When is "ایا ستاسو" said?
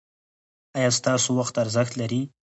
0.77-1.29